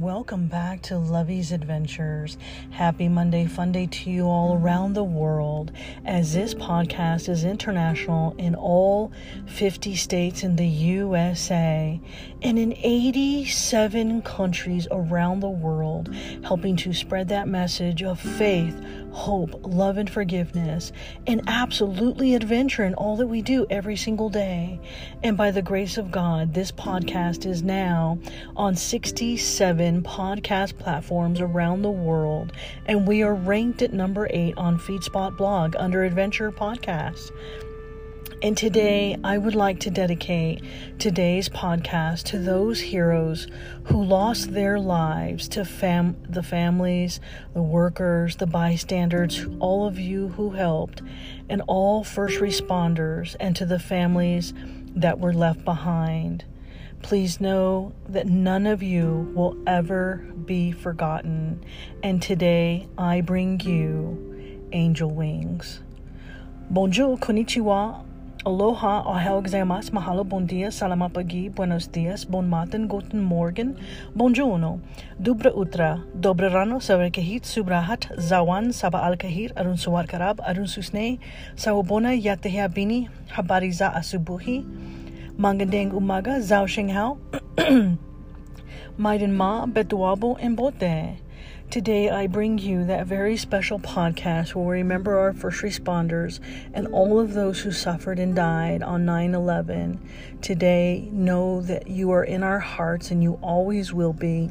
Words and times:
welcome 0.00 0.46
back 0.46 0.80
to 0.80 0.96
Lovey's 0.96 1.52
Adventures. 1.52 2.38
Happy 2.70 3.06
Monday 3.06 3.44
Fun 3.44 3.70
Day 3.70 3.86
to 3.86 4.10
you 4.10 4.24
all 4.24 4.54
around 4.54 4.94
the 4.94 5.04
world, 5.04 5.72
as 6.06 6.32
this 6.32 6.54
podcast 6.54 7.28
is 7.28 7.44
international 7.44 8.34
in 8.38 8.54
all 8.54 9.12
50 9.46 9.94
states 9.96 10.42
in 10.42 10.56
the 10.56 10.66
USA 10.66 12.00
and 12.40 12.58
in 12.58 12.72
87 12.78 14.22
countries 14.22 14.88
around 14.90 15.40
the 15.40 15.50
world, 15.50 16.14
helping 16.44 16.76
to 16.76 16.94
spread 16.94 17.28
that 17.28 17.46
message 17.46 18.02
of 18.02 18.18
faith, 18.18 18.82
hope, 19.12 19.50
love, 19.66 19.98
and 19.98 20.08
forgiveness, 20.08 20.92
and 21.26 21.42
absolutely 21.46 22.34
adventure 22.34 22.84
in 22.84 22.94
all 22.94 23.16
that 23.16 23.26
we 23.26 23.42
do 23.42 23.66
every 23.68 23.96
single 23.96 24.30
day. 24.30 24.80
And 25.22 25.36
by 25.36 25.50
the 25.50 25.60
grace 25.60 25.98
of 25.98 26.10
God, 26.10 26.54
this 26.54 26.72
podcast 26.72 27.44
is 27.44 27.62
now 27.62 28.18
on 28.56 28.76
67 28.76 29.89
podcast 29.98 30.78
platforms 30.78 31.40
around 31.40 31.82
the 31.82 31.90
world, 31.90 32.52
and 32.86 33.06
we 33.06 33.22
are 33.22 33.34
ranked 33.34 33.82
at 33.82 33.92
number 33.92 34.28
eight 34.30 34.56
on 34.56 34.78
FeedSpot 34.78 35.36
blog 35.36 35.74
under 35.76 36.04
Adventure 36.04 36.52
Podcasts. 36.52 37.30
And 38.42 38.56
today, 38.56 39.18
I 39.22 39.36
would 39.36 39.54
like 39.54 39.80
to 39.80 39.90
dedicate 39.90 40.62
today's 40.98 41.50
podcast 41.50 42.22
to 42.26 42.38
those 42.38 42.80
heroes 42.80 43.48
who 43.84 44.02
lost 44.02 44.54
their 44.54 44.78
lives, 44.78 45.46
to 45.50 45.64
fam- 45.66 46.16
the 46.26 46.42
families, 46.42 47.20
the 47.52 47.60
workers, 47.60 48.36
the 48.36 48.46
bystanders, 48.46 49.44
all 49.58 49.86
of 49.86 49.98
you 49.98 50.28
who 50.28 50.50
helped, 50.50 51.02
and 51.50 51.60
all 51.66 52.02
first 52.02 52.40
responders, 52.40 53.36
and 53.38 53.54
to 53.56 53.66
the 53.66 53.78
families 53.78 54.54
that 54.96 55.18
were 55.18 55.34
left 55.34 55.62
behind. 55.64 56.46
Please 57.02 57.40
know 57.40 57.92
that 58.08 58.26
none 58.26 58.66
of 58.66 58.82
you 58.82 59.32
will 59.34 59.56
ever 59.66 60.24
be 60.44 60.70
forgotten. 60.70 61.64
And 62.02 62.22
today, 62.22 62.86
I 62.96 63.20
bring 63.22 63.58
you 63.60 64.68
angel 64.72 65.10
wings. 65.10 65.80
Bonjour, 66.70 67.16
konnichiwa. 67.16 68.04
Aloha, 68.46 69.04
ohel 69.04 69.42
gozaimasu, 69.42 69.90
mahalo, 69.90 70.26
bon 70.26 70.46
dia, 70.46 70.68
salamat 70.68 71.12
pagi, 71.12 71.50
buenos 71.50 71.86
dias, 71.92 72.24
bon 72.24 72.48
matin, 72.48 72.86
guten 72.88 73.20
morgen, 73.20 73.76
buongiorno, 74.16 74.80
dubra 75.20 75.52
utra, 75.52 76.02
dobra 76.18 76.48
rano, 76.48 76.80
savarkahit, 76.80 77.44
subrahat, 77.44 78.08
zawan, 78.16 78.72
saba 78.72 79.04
al-kahir, 79.04 79.52
arun 79.56 79.76
suwar 79.76 80.08
karab, 80.08 80.40
arun 80.40 80.64
susne, 80.64 81.18
sawabona, 81.54 82.16
yatehia 82.16 82.72
bini, 82.72 83.10
habariza 83.28 83.92
asubuhi, 83.92 84.64
mangandeng 85.40 85.90
umaga, 85.92 86.36
zao 86.38 86.66
shinghao, 86.68 87.16
maiden 88.98 89.34
ma, 89.34 89.64
betuabo, 89.64 90.36
and 90.38 90.54
bote. 90.54 91.16
Today, 91.70 92.10
I 92.10 92.26
bring 92.26 92.58
you 92.58 92.84
that 92.84 93.06
very 93.06 93.38
special 93.38 93.78
podcast 93.78 94.54
where 94.54 94.66
we 94.66 94.72
remember 94.74 95.18
our 95.18 95.32
first 95.32 95.62
responders 95.62 96.40
and 96.74 96.88
all 96.88 97.18
of 97.18 97.32
those 97.32 97.58
who 97.60 97.72
suffered 97.72 98.18
and 98.18 98.36
died 98.36 98.82
on 98.82 99.06
9 99.06 99.34
11. 99.34 100.06
Today, 100.42 101.08
know 101.10 101.62
that 101.62 101.88
you 101.88 102.10
are 102.10 102.24
in 102.24 102.42
our 102.42 102.58
hearts 102.58 103.10
and 103.10 103.22
you 103.22 103.38
always 103.40 103.94
will 103.94 104.12
be. 104.12 104.50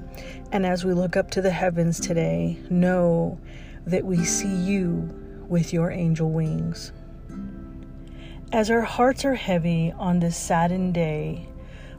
And 0.52 0.66
as 0.66 0.86
we 0.86 0.94
look 0.94 1.16
up 1.16 1.30
to 1.32 1.42
the 1.42 1.52
heavens 1.52 2.00
today, 2.00 2.58
know 2.72 3.38
that 3.86 4.06
we 4.06 4.24
see 4.24 4.56
you 4.56 5.08
with 5.48 5.72
your 5.72 5.92
angel 5.92 6.32
wings. 6.32 6.94
As 8.52 8.72
our 8.72 8.82
hearts 8.82 9.26
are 9.26 9.36
heavy 9.36 9.94
on 9.96 10.20
this 10.20 10.36
saddened 10.36 10.96
day, 10.96 11.48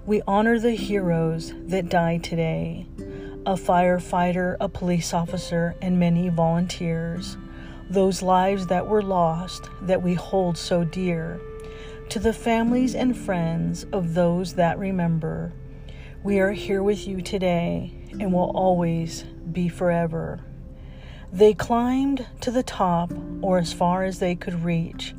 we 0.05 0.21
honor 0.27 0.59
the 0.59 0.73
heroes 0.73 1.55
that 1.67 1.89
died 1.89 2.25
today 2.25 2.87
a 3.47 3.55
firefighter, 3.55 4.57
a 4.61 4.69
police 4.69 5.15
officer, 5.15 5.77
and 5.81 6.01
many 6.01 6.29
volunteers, 6.29 7.37
those 7.89 8.21
lives 8.21 8.67
that 8.67 8.89
were 8.89 9.01
lost 9.01 9.71
that 9.83 10.03
we 10.03 10.15
hold 10.15 10.59
so 10.59 10.83
dear. 10.83 11.41
To 12.09 12.19
the 12.19 12.33
families 12.33 12.97
and 12.97 13.17
friends 13.17 13.87
of 13.93 14.15
those 14.15 14.55
that 14.55 14.77
remember, 14.77 15.53
we 16.25 16.41
are 16.41 16.53
here 16.53 16.83
with 16.83 17.07
you 17.07 17.23
today 17.23 17.95
and 18.19 18.33
will 18.33 18.51
always 18.57 19.23
be 19.53 19.69
forever. 19.69 20.41
They 21.33 21.55
climbed 21.55 22.27
to 22.41 22.51
the 22.51 22.63
top 22.63 23.13
or 23.41 23.59
as 23.59 23.73
far 23.73 24.05
as 24.05 24.19
they 24.19 24.35
could 24.35 24.65
reach 24.65 25.15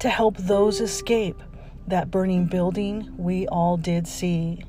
to 0.00 0.08
help 0.08 0.36
those 0.36 0.80
escape 0.80 1.40
that 1.86 2.10
burning 2.10 2.46
building 2.46 3.12
we 3.16 3.46
all 3.48 3.76
did 3.76 4.06
see 4.06 4.64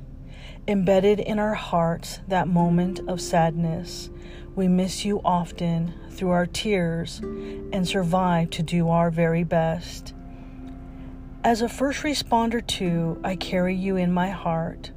embedded 0.66 1.20
in 1.20 1.38
our 1.38 1.54
hearts 1.54 2.20
that 2.28 2.48
moment 2.48 3.00
of 3.08 3.20
sadness. 3.20 4.10
We 4.54 4.68
miss 4.68 5.04
you 5.04 5.20
often 5.24 5.94
through 6.10 6.30
our 6.30 6.46
tears 6.46 7.18
and 7.18 7.86
survive 7.86 8.50
to 8.50 8.62
do 8.62 8.88
our 8.88 9.10
very 9.10 9.44
best. 9.44 10.14
As 11.42 11.60
a 11.60 11.68
first 11.68 12.02
responder, 12.02 12.66
too, 12.66 13.20
I 13.22 13.36
carry 13.36 13.74
you 13.74 13.96
in 13.96 14.12
my 14.12 14.30
heart. 14.30 14.92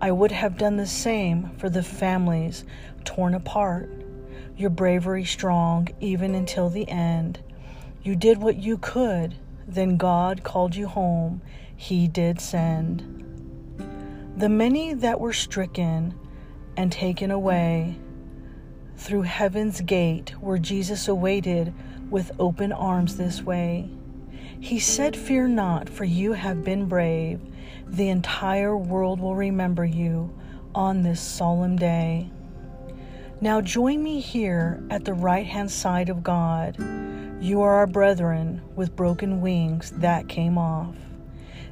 I 0.00 0.12
would 0.12 0.30
have 0.30 0.58
done 0.58 0.76
the 0.76 0.86
same 0.86 1.50
for 1.58 1.68
the 1.68 1.82
families 1.82 2.64
torn 3.04 3.34
apart. 3.34 3.90
Your 4.58 4.70
bravery 4.70 5.24
strong 5.24 5.86
even 6.00 6.34
until 6.34 6.68
the 6.68 6.88
end. 6.88 7.38
You 8.02 8.16
did 8.16 8.38
what 8.38 8.56
you 8.56 8.76
could, 8.76 9.36
then 9.68 9.96
God 9.96 10.42
called 10.42 10.74
you 10.74 10.88
home. 10.88 11.42
He 11.76 12.08
did 12.08 12.40
send. 12.40 13.04
The 14.36 14.48
many 14.48 14.94
that 14.94 15.20
were 15.20 15.32
stricken 15.32 16.18
and 16.76 16.90
taken 16.90 17.30
away 17.30 18.00
through 18.96 19.22
heaven's 19.22 19.80
gate 19.80 20.30
where 20.40 20.58
Jesus 20.58 21.06
awaited 21.06 21.72
with 22.10 22.32
open 22.40 22.72
arms 22.72 23.16
this 23.16 23.40
way. 23.40 23.88
He 24.58 24.80
said, 24.80 25.16
Fear 25.16 25.48
not, 25.48 25.88
for 25.88 26.04
you 26.04 26.32
have 26.32 26.64
been 26.64 26.86
brave. 26.86 27.38
The 27.86 28.08
entire 28.08 28.76
world 28.76 29.20
will 29.20 29.36
remember 29.36 29.84
you 29.84 30.36
on 30.74 31.04
this 31.04 31.20
solemn 31.20 31.76
day. 31.76 32.32
Now 33.40 33.60
join 33.60 34.02
me 34.02 34.18
here 34.18 34.82
at 34.90 35.04
the 35.04 35.14
right 35.14 35.46
hand 35.46 35.70
side 35.70 36.08
of 36.08 36.24
God. 36.24 36.76
You 37.40 37.62
are 37.62 37.76
our 37.76 37.86
brethren 37.86 38.62
with 38.74 38.96
broken 38.96 39.40
wings 39.40 39.92
that 39.98 40.28
came 40.28 40.58
off. 40.58 40.96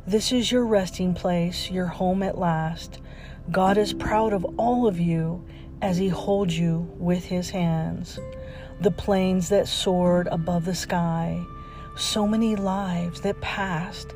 This 0.06 0.30
is 0.30 0.52
your 0.52 0.64
resting 0.64 1.12
place, 1.12 1.68
your 1.68 1.86
home 1.86 2.22
at 2.22 2.38
last. 2.38 3.00
God 3.50 3.78
is 3.78 3.92
proud 3.92 4.32
of 4.32 4.44
all 4.56 4.86
of 4.86 5.00
you 5.00 5.44
as 5.82 5.96
He 5.96 6.08
holds 6.08 6.56
you 6.56 6.88
with 6.98 7.24
His 7.24 7.50
hands. 7.50 8.20
The 8.80 8.92
planes 8.92 9.48
that 9.48 9.66
soared 9.66 10.28
above 10.28 10.66
the 10.66 10.74
sky, 10.74 11.44
so 11.96 12.28
many 12.28 12.54
lives 12.54 13.22
that 13.22 13.40
passed, 13.40 14.14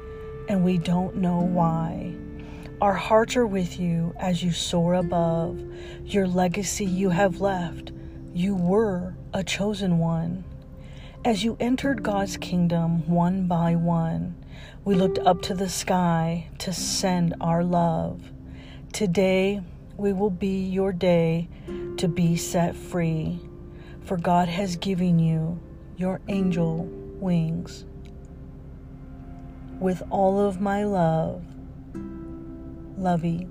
and 0.48 0.64
we 0.64 0.78
don't 0.78 1.16
know 1.16 1.40
why. 1.40 2.14
Our 2.80 2.94
hearts 2.94 3.36
are 3.36 3.46
with 3.46 3.78
you 3.78 4.14
as 4.18 4.42
you 4.42 4.52
soar 4.52 4.94
above. 4.94 5.60
Your 6.02 6.26
legacy 6.26 6.86
you 6.86 7.10
have 7.10 7.42
left. 7.42 7.92
You 8.32 8.54
were 8.54 9.14
a 9.34 9.44
chosen 9.44 9.98
one. 9.98 10.44
As 11.22 11.44
you 11.44 11.58
entered 11.60 12.02
God's 12.02 12.38
kingdom 12.38 13.06
one 13.06 13.46
by 13.46 13.74
one, 13.74 14.34
we 14.82 14.94
looked 14.94 15.18
up 15.18 15.42
to 15.42 15.54
the 15.54 15.68
sky 15.68 16.48
to 16.60 16.72
send 16.72 17.34
our 17.38 17.62
love. 17.62 18.32
Today, 18.94 19.60
we 19.98 20.14
will 20.14 20.30
be 20.30 20.64
your 20.64 20.94
day 20.94 21.50
to 21.98 22.08
be 22.08 22.34
set 22.34 22.74
free, 22.74 23.40
for 24.04 24.16
God 24.16 24.48
has 24.48 24.76
given 24.76 25.18
you 25.18 25.60
your 25.98 26.22
angel 26.28 26.86
wings. 27.20 27.84
With 29.78 30.02
all 30.08 30.40
of 30.40 30.62
my 30.62 30.84
love, 30.84 31.44
Lovey. 33.00 33.50